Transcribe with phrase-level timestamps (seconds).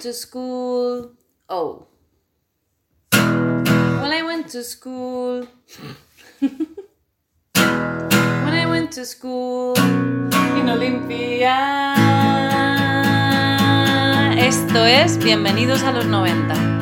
[0.00, 1.12] to school.
[1.48, 1.86] Oh.
[3.12, 5.46] When I went to school.
[6.38, 6.76] when
[8.54, 11.56] I went to school in Olympia.
[14.38, 16.75] Esto es Bienvenidos a los 90.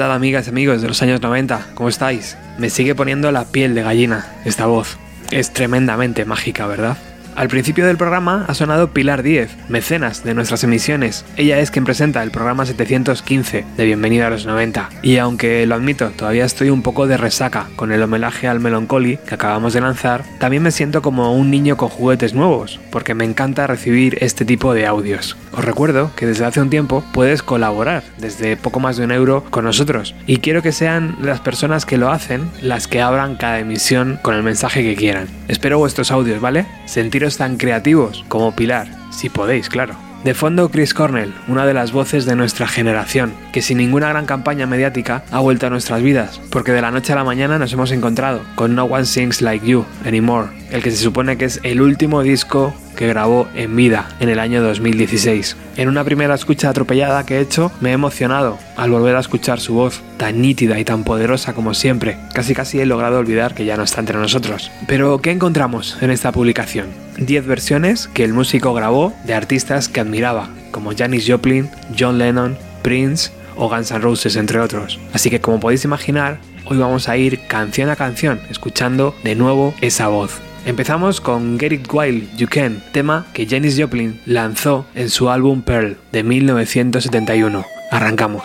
[0.00, 1.72] Tal amigas y amigos de los años 90?
[1.74, 2.38] ¿Cómo estáis?
[2.56, 4.96] Me sigue poniendo la piel de gallina esta voz.
[5.30, 6.96] Es tremendamente mágica, ¿verdad?
[7.40, 11.24] Al principio del programa ha sonado Pilar Díez, mecenas de nuestras emisiones.
[11.38, 14.90] Ella es quien presenta el programa 715 de Bienvenida a los 90.
[15.00, 19.16] Y aunque lo admito, todavía estoy un poco de resaca con el homenaje al Melancholy
[19.26, 23.24] que acabamos de lanzar, también me siento como un niño con juguetes nuevos, porque me
[23.24, 25.34] encanta recibir este tipo de audios.
[25.52, 29.44] Os recuerdo que desde hace un tiempo puedes colaborar desde poco más de un euro
[29.48, 33.60] con nosotros y quiero que sean las personas que lo hacen las que abran cada
[33.60, 35.28] emisión con el mensaje que quieran.
[35.48, 36.66] Espero vuestros audios, ¿vale?
[36.84, 39.94] Sentiros tan creativos como Pilar, si podéis, claro.
[40.24, 44.26] De fondo Chris Cornell, una de las voces de nuestra generación, que sin ninguna gran
[44.26, 47.72] campaña mediática ha vuelto a nuestras vidas, porque de la noche a la mañana nos
[47.72, 51.60] hemos encontrado con No One Sings Like You Anymore, el que se supone que es
[51.62, 55.56] el último disco que grabó en vida en el año 2016.
[55.78, 59.58] En una primera escucha atropellada que he hecho, me he emocionado al volver a escuchar
[59.58, 62.18] su voz, tan nítida y tan poderosa como siempre.
[62.34, 64.70] Casi casi he logrado olvidar que ya no está entre nosotros.
[64.86, 66.88] Pero, ¿qué encontramos en esta publicación?
[67.16, 72.58] 10 versiones que el músico grabó de artistas que admiraba, como Janis Joplin, John Lennon,
[72.82, 75.00] Prince o Guns N' Roses, entre otros.
[75.14, 79.72] Así que como podéis imaginar, hoy vamos a ir canción a canción escuchando de nuevo
[79.80, 80.42] esa voz.
[80.66, 85.62] Empezamos con Get It Wild You Can, tema que Janis Joplin lanzó en su álbum
[85.62, 87.64] Pearl de 1971.
[87.90, 88.44] Arrancamos.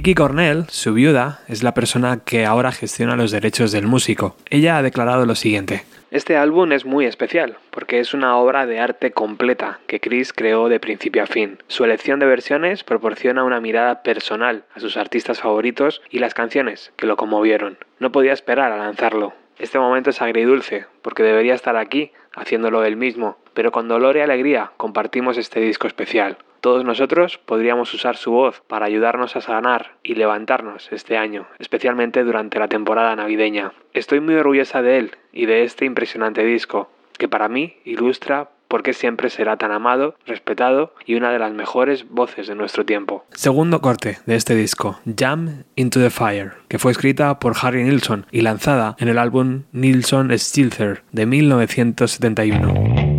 [0.00, 4.34] Vicky Cornell, su viuda, es la persona que ahora gestiona los derechos del músico.
[4.48, 5.84] Ella ha declarado lo siguiente.
[6.10, 10.70] Este álbum es muy especial porque es una obra de arte completa que Chris creó
[10.70, 11.58] de principio a fin.
[11.68, 16.92] Su elección de versiones proporciona una mirada personal a sus artistas favoritos y las canciones
[16.96, 17.76] que lo conmovieron.
[17.98, 19.34] No podía esperar a lanzarlo.
[19.58, 24.20] Este momento es agridulce porque debería estar aquí haciéndolo él mismo, pero con dolor y
[24.20, 26.38] alegría compartimos este disco especial.
[26.60, 32.22] Todos nosotros podríamos usar su voz para ayudarnos a sanar y levantarnos este año, especialmente
[32.22, 33.72] durante la temporada navideña.
[33.94, 38.82] Estoy muy orgullosa de él y de este impresionante disco, que para mí ilustra por
[38.84, 43.24] qué siempre será tan amado, respetado y una de las mejores voces de nuestro tiempo.
[43.32, 48.26] Segundo corte de este disco, Jam into the Fire, que fue escrita por Harry Nilsson
[48.30, 53.09] y lanzada en el álbum Nilsson Stilther de 1971.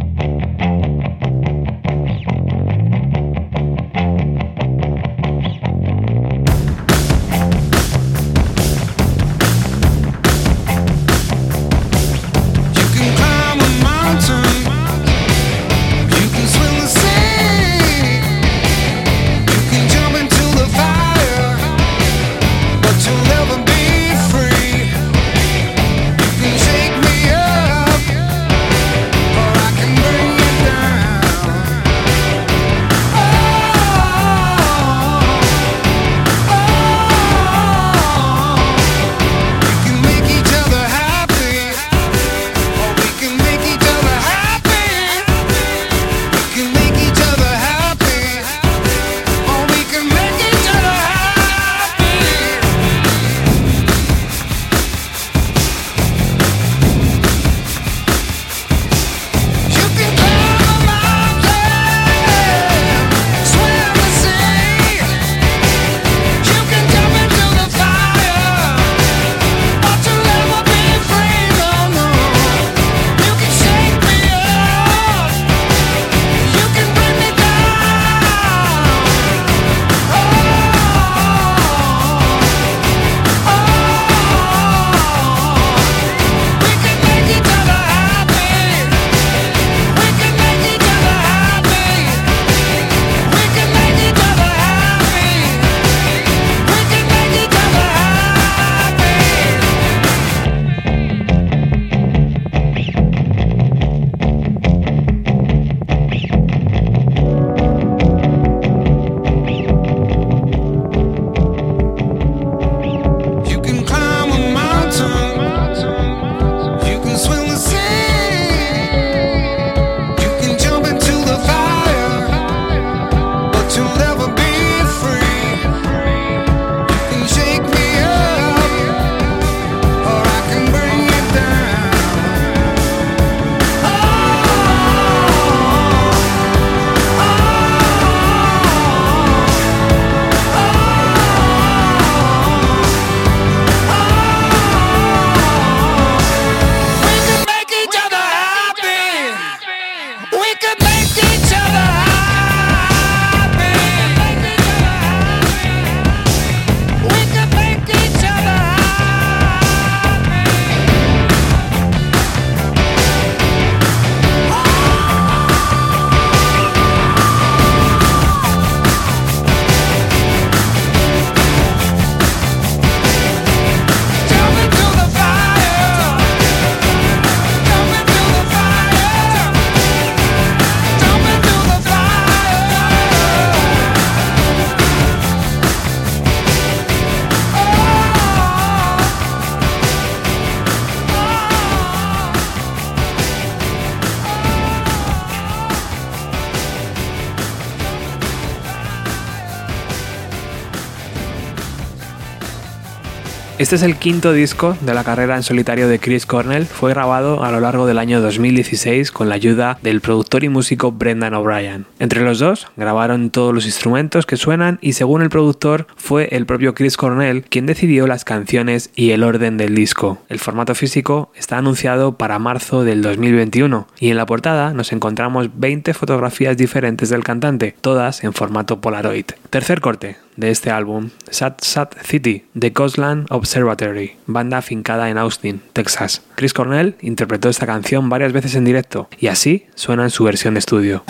[203.72, 206.66] Este es el quinto disco de la carrera en solitario de Chris Cornell.
[206.66, 210.92] Fue grabado a lo largo del año 2016 con la ayuda del productor y músico
[210.92, 211.86] Brendan O'Brien.
[211.98, 216.46] Entre los dos grabaron todos los instrumentos que suenan y según el productor fue el
[216.46, 220.18] propio Chris Cornell quien decidió las canciones y el orden del disco.
[220.28, 225.48] El formato físico está anunciado para marzo del 2021 y en la portada nos encontramos
[225.54, 229.28] 20 fotografías diferentes del cantante, todas en formato Polaroid.
[229.50, 235.62] Tercer corte, de este álbum, Sad Sad City, de Coastland Observatory, banda afincada en Austin,
[235.72, 236.24] Texas.
[236.36, 240.56] Chris Cornell interpretó esta canción varias veces en directo y así suena en su versión
[240.56, 241.04] de estudio.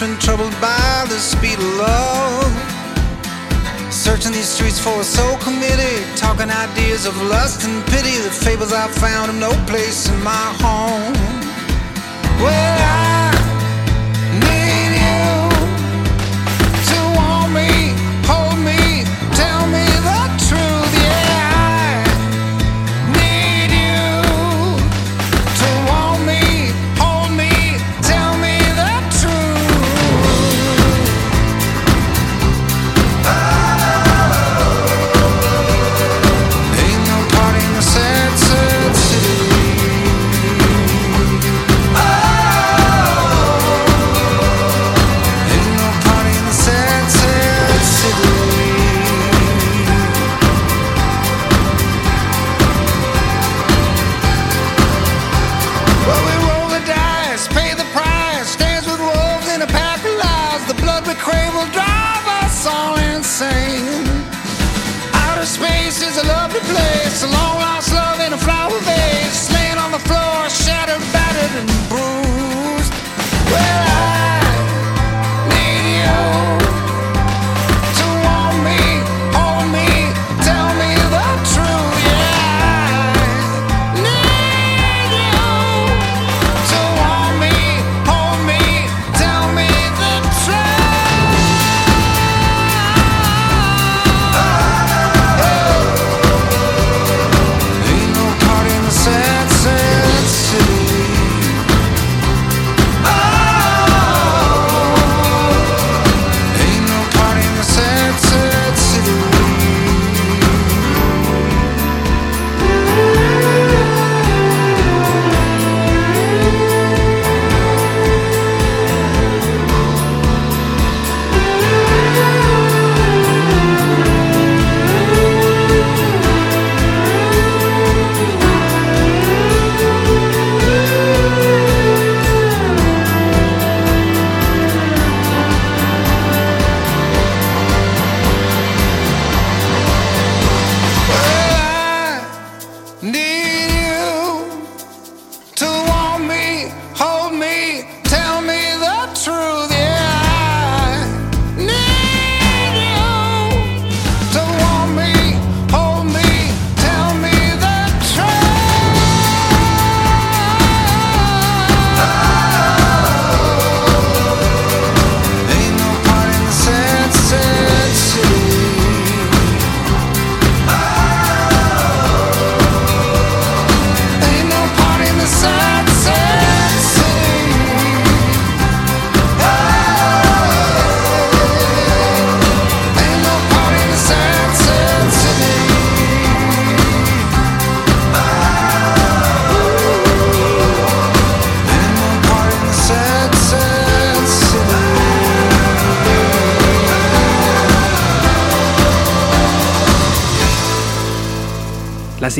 [0.00, 2.52] been troubled by the speed of love.
[3.92, 8.16] Searching these streets for a soul committed, talking ideas of lust and pity.
[8.16, 11.12] The fables I found have no place in my home.
[12.40, 13.39] Well, I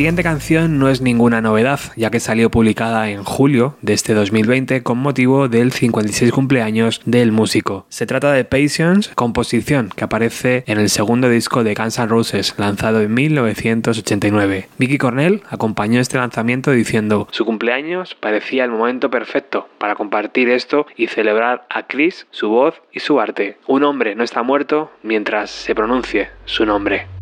[0.00, 4.14] La siguiente canción no es ninguna novedad, ya que salió publicada en julio de este
[4.14, 7.84] 2020 con motivo del 56 cumpleaños del músico.
[7.90, 12.54] Se trata de Patience, composición que aparece en el segundo disco de Guns N' Roses,
[12.56, 14.68] lanzado en 1989.
[14.78, 20.86] Vicky Cornell acompañó este lanzamiento diciendo: Su cumpleaños parecía el momento perfecto para compartir esto
[20.96, 23.58] y celebrar a Chris, su voz y su arte.
[23.66, 27.19] Un hombre no está muerto mientras se pronuncie su nombre.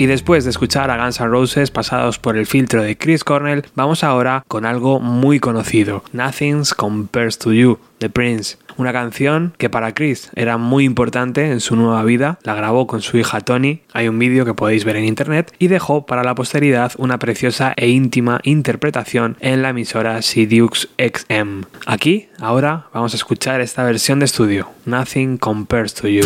[0.00, 3.66] Y después de escuchar a Guns N' Roses pasados por el filtro de Chris Cornell,
[3.74, 8.56] vamos ahora con algo muy conocido, Nothing's Compares to You, de Prince.
[8.78, 13.02] Una canción que para Chris era muy importante en su nueva vida, la grabó con
[13.02, 16.34] su hija Tony, hay un vídeo que podéis ver en internet, y dejó para la
[16.34, 21.64] posteridad una preciosa e íntima interpretación en la emisora CDux XM.
[21.84, 26.24] Aquí, ahora, vamos a escuchar esta versión de estudio, Nothing Compares to You.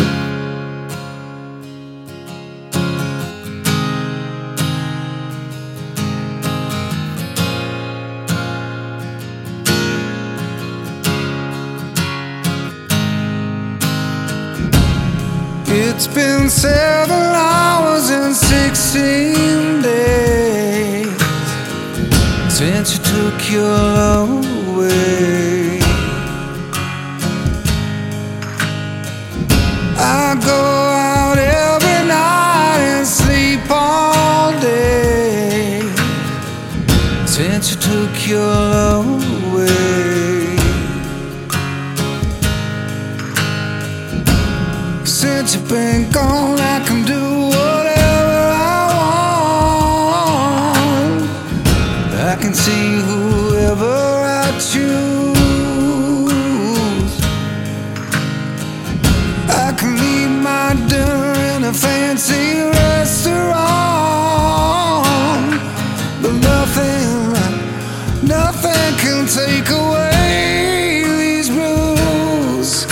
[16.07, 21.07] It's been seven hours and sixteen days
[22.47, 24.29] since you took your love
[24.67, 25.34] away.
[69.27, 72.85] Take away these blues.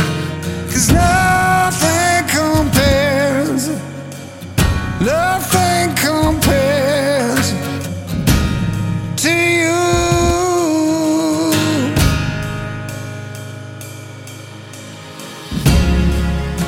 [0.71, 3.69] Cause nothing compares,
[4.99, 7.53] nothing compares
[9.17, 9.83] to you.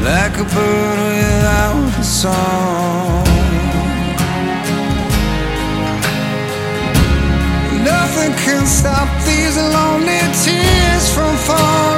[0.04, 2.75] like a bird without a song.
[9.76, 11.95] Lonely tears from falling.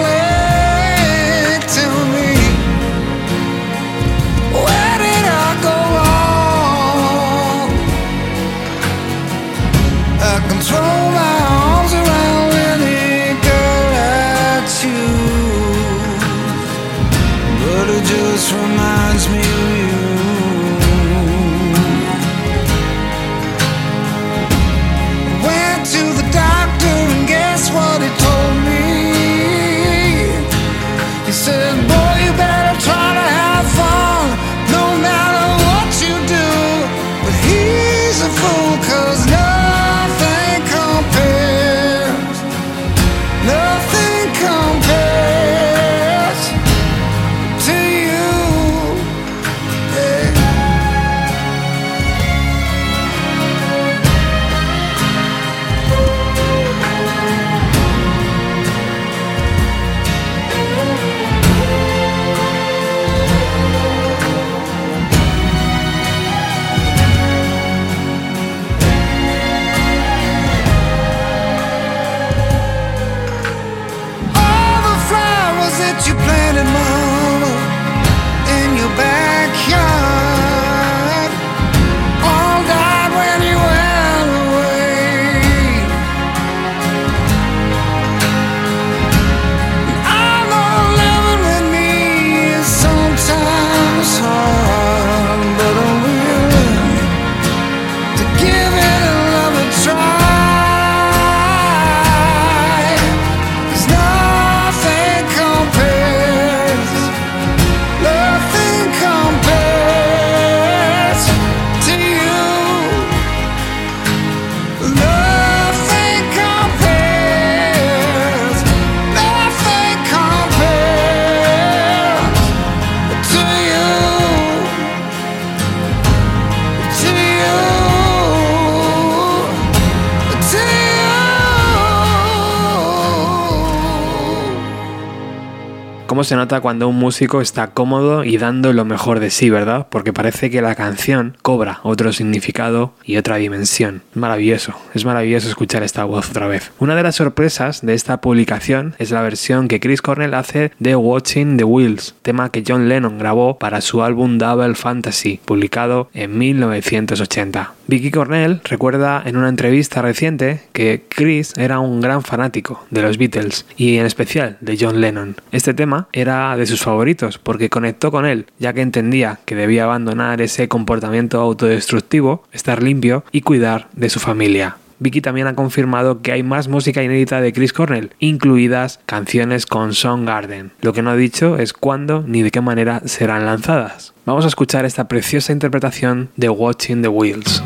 [136.08, 139.88] Cómo se nota cuando un músico está cómodo y dando lo mejor de sí, ¿verdad?
[139.90, 144.02] Porque parece que la canción cobra otro significado y otra dimensión.
[144.14, 146.72] Maravilloso, es maravilloso escuchar esta voz otra vez.
[146.80, 150.96] Una de las sorpresas de esta publicación es la versión que Chris Cornell hace de
[150.96, 156.38] Watching the Wheels, tema que John Lennon grabó para su álbum Double Fantasy, publicado en
[156.38, 157.74] 1980.
[157.88, 163.18] Vicky Cornell recuerda en una entrevista reciente que Chris era un gran fanático de los
[163.18, 165.36] Beatles y en especial de John Lennon.
[165.52, 169.86] Este tema era de sus favoritos porque conectó con él, ya que entendía que debía
[169.86, 174.78] abandonar ese comportamiento autodestructivo, estar limpio y cuidar de su familia.
[175.00, 179.92] Vicky también ha confirmado que hay más música inédita de Chris Cornell, incluidas canciones con
[180.26, 180.72] Garden.
[180.82, 184.14] Lo que no ha dicho es cuándo ni de qué manera serán lanzadas.
[184.26, 187.64] Vamos a escuchar esta preciosa interpretación de Watching the Wheels.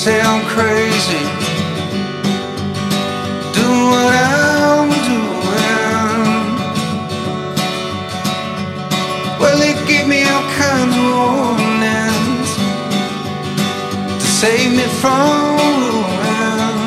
[0.00, 1.24] say I'm crazy.
[3.52, 6.46] Doing what I'm doing.
[9.38, 12.50] Well, they give me all kinds of warnings
[14.22, 16.78] To save me from ruin.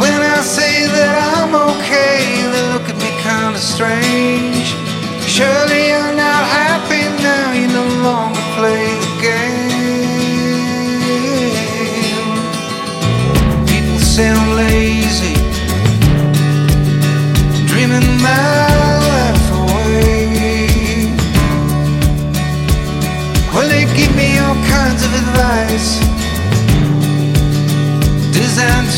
[0.00, 2.33] When I say that I'm okay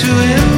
[0.07, 0.56] to enlighten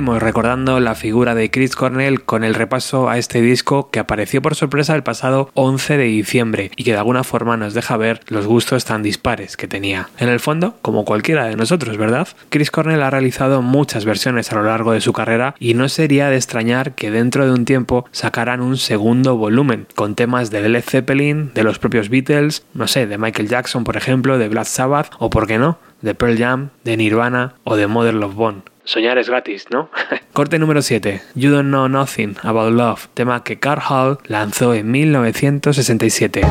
[0.00, 4.54] Recordando la figura de Chris Cornell con el repaso a este disco que apareció por
[4.54, 8.46] sorpresa el pasado 11 de diciembre y que de alguna forma nos deja ver los
[8.46, 10.08] gustos tan dispares que tenía.
[10.18, 12.28] En el fondo, como cualquiera de nosotros, ¿verdad?
[12.48, 16.30] Chris Cornell ha realizado muchas versiones a lo largo de su carrera y no sería
[16.30, 20.82] de extrañar que dentro de un tiempo sacaran un segundo volumen con temas de Led
[20.82, 25.10] Zeppelin, de los propios Beatles, no sé, de Michael Jackson por ejemplo, de Black Sabbath
[25.18, 28.62] o por qué no, de Pearl Jam, de Nirvana o de Mother Love Bone.
[28.84, 29.90] Soñar es gratis, ¿no?
[30.32, 31.22] Corte número 7.
[31.34, 36.42] You Don't Know Nothing About Love, tema que Carl Hall lanzó en 1967.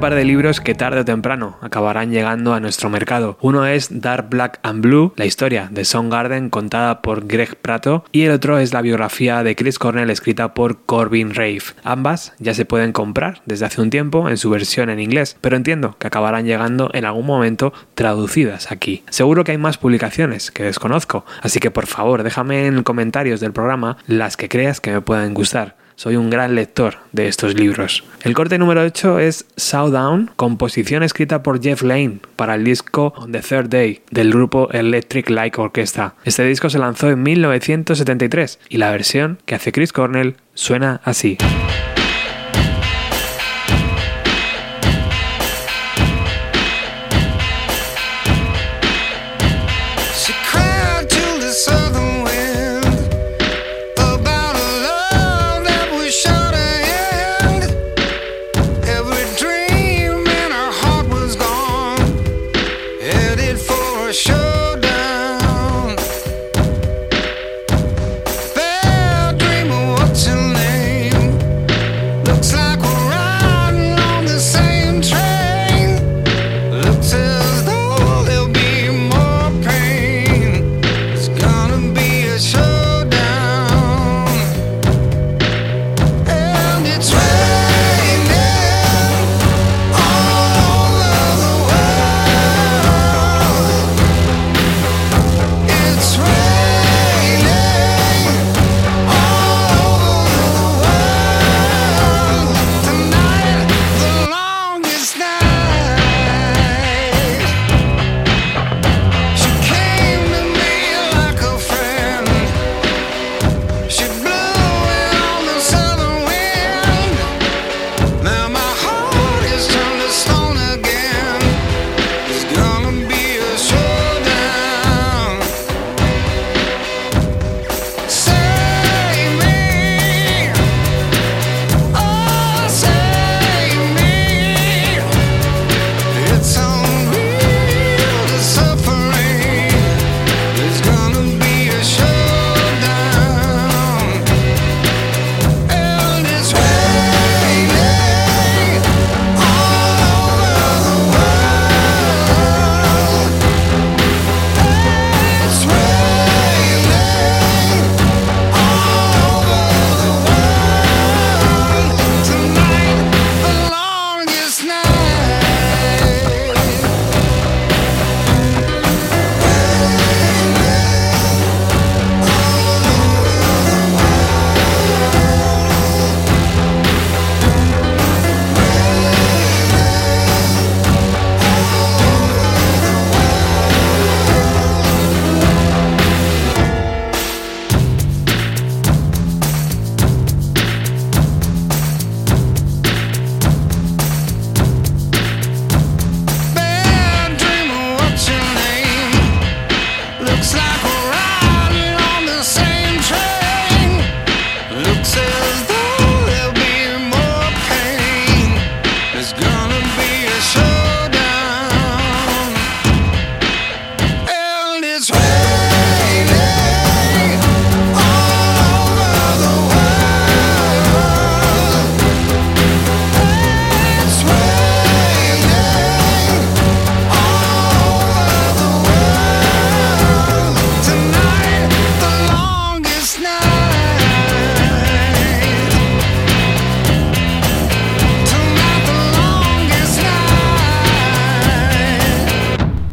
[0.00, 3.36] Par de libros que tarde o temprano acabarán llegando a nuestro mercado.
[3.42, 8.22] Uno es Dark Black and Blue, la historia de Garden contada por Greg Prato, y
[8.22, 11.74] el otro es la biografía de Chris Cornell escrita por Corbin Rafe.
[11.84, 15.56] Ambas ya se pueden comprar desde hace un tiempo en su versión en inglés, pero
[15.56, 19.04] entiendo que acabarán llegando en algún momento traducidas aquí.
[19.10, 23.52] Seguro que hay más publicaciones que desconozco, así que por favor déjame en comentarios del
[23.52, 25.79] programa las que creas que me puedan gustar.
[26.00, 28.04] Soy un gran lector de estos libros.
[28.22, 33.30] El corte número 8 es Down, composición escrita por Jeff Lane para el disco On
[33.32, 36.14] the Third Day del grupo Electric Light Orchestra.
[36.24, 41.36] Este disco se lanzó en 1973 y la versión que hace Chris Cornell suena así.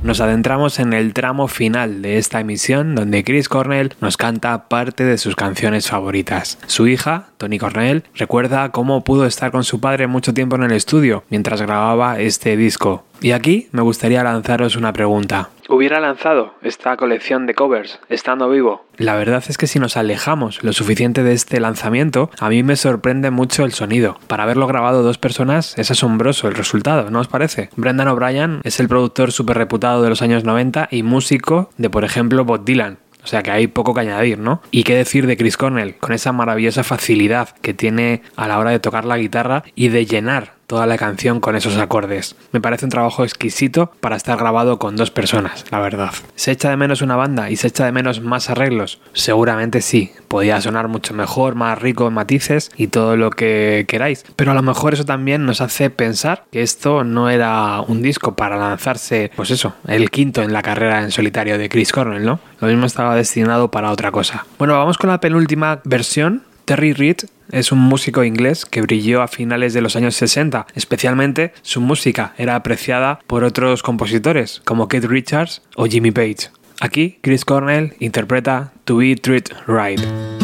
[0.07, 5.03] Nos adentramos en el tramo final de esta emisión donde Chris Cornell nos canta parte
[5.03, 6.57] de sus canciones favoritas.
[6.65, 10.71] Su hija, Tony Cornell, recuerda cómo pudo estar con su padre mucho tiempo en el
[10.71, 13.03] estudio mientras grababa este disco.
[13.21, 15.49] Y aquí me gustaría lanzaros una pregunta.
[15.69, 18.85] ¿Hubiera lanzado esta colección de covers estando vivo?
[18.97, 22.77] La verdad es que si nos alejamos lo suficiente de este lanzamiento, a mí me
[22.77, 24.17] sorprende mucho el sonido.
[24.27, 27.69] Para haberlo grabado dos personas es asombroso el resultado, ¿no os parece?
[27.75, 32.05] Brendan O'Brien es el productor súper reputado de los años 90 y músico de, por
[32.05, 32.99] ejemplo, Bob Dylan.
[33.23, 34.61] O sea que hay poco que añadir, ¿no?
[34.71, 38.71] Y qué decir de Chris Cornell, con esa maravillosa facilidad que tiene a la hora
[38.71, 42.35] de tocar la guitarra y de llenar toda la canción con esos acordes.
[42.51, 46.11] Me parece un trabajo exquisito para estar grabado con dos personas, la verdad.
[46.35, 48.99] ¿Se echa de menos una banda y se echa de menos más arreglos?
[49.13, 54.25] Seguramente sí, podía sonar mucho mejor, más rico en matices y todo lo que queráis,
[54.35, 58.35] pero a lo mejor eso también nos hace pensar que esto no era un disco
[58.35, 62.39] para lanzarse, pues eso, el quinto en la carrera en solitario de Chris Cornell, ¿no?
[62.59, 64.45] Lo mismo estaba destinado para otra cosa.
[64.59, 66.43] Bueno, vamos con la penúltima versión.
[66.65, 67.19] Terry Reid
[67.51, 70.67] es un músico inglés que brilló a finales de los años 60.
[70.75, 76.49] Especialmente su música era apreciada por otros compositores como Keith Richards o Jimmy Page.
[76.79, 80.36] Aquí Chris Cornell interpreta To Be Treat Right.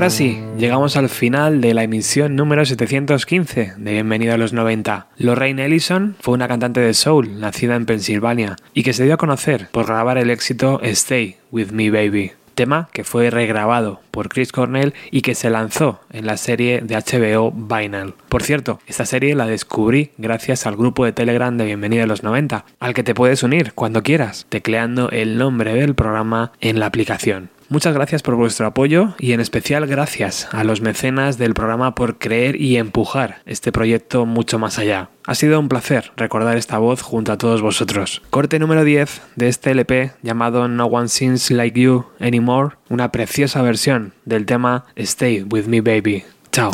[0.00, 5.08] Ahora sí, llegamos al final de la emisión número 715 de Bienvenido a los 90.
[5.18, 9.18] Lorraine Ellison fue una cantante de soul nacida en Pensilvania y que se dio a
[9.18, 14.52] conocer por grabar el éxito Stay With Me Baby, tema que fue regrabado por Chris
[14.52, 18.14] Cornell y que se lanzó en la serie de HBO Vinyl.
[18.30, 22.22] Por cierto, esta serie la descubrí gracias al grupo de Telegram de Bienvenido a los
[22.22, 26.86] 90, al que te puedes unir cuando quieras, tecleando el nombre del programa en la
[26.86, 27.50] aplicación.
[27.70, 32.18] Muchas gracias por vuestro apoyo y en especial gracias a los mecenas del programa por
[32.18, 35.10] creer y empujar este proyecto mucho más allá.
[35.24, 38.22] Ha sido un placer recordar esta voz junto a todos vosotros.
[38.30, 43.62] Corte número 10 de este LP llamado No One Seems Like You Anymore, una preciosa
[43.62, 46.24] versión del tema Stay With Me Baby.
[46.50, 46.72] Chao.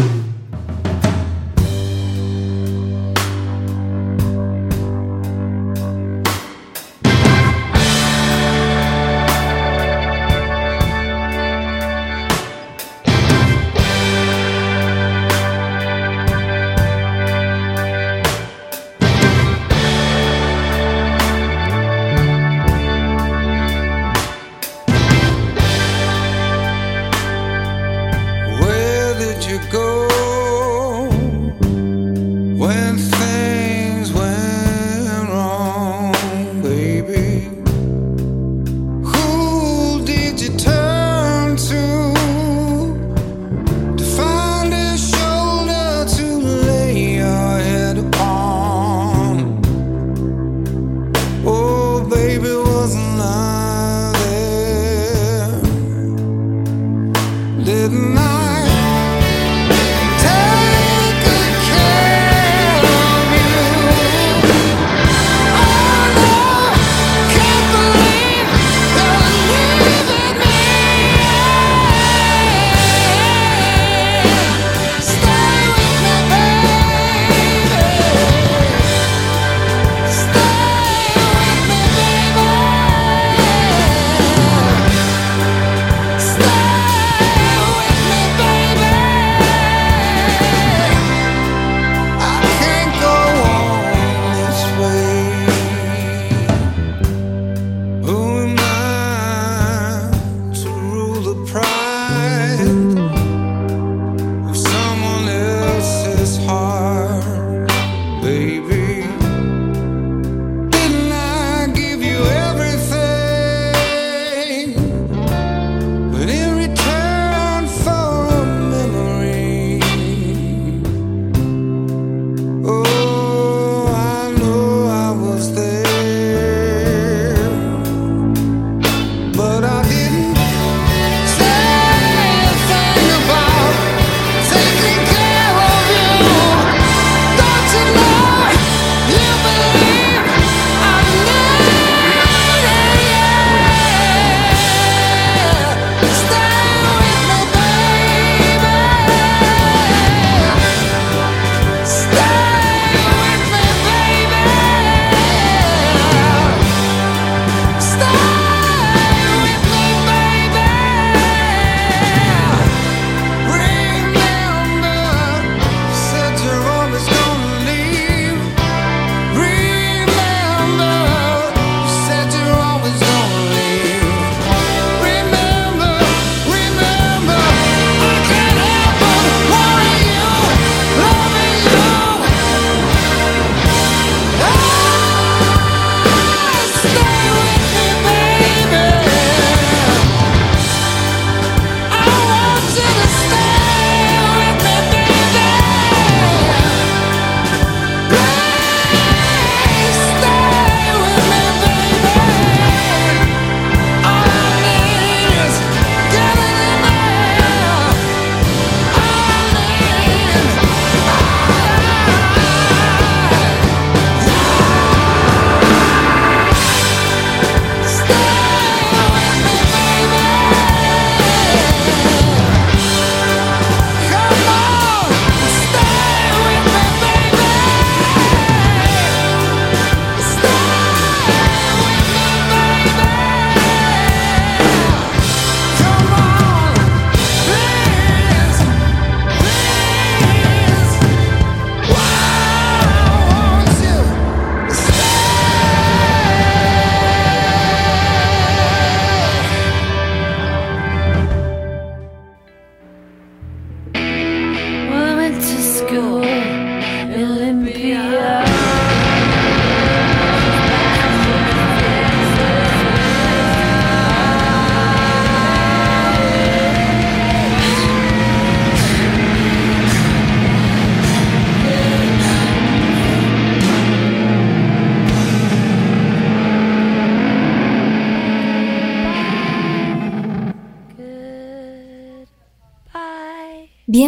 [29.49, 30.06] you go.